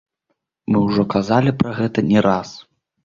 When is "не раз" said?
2.11-2.49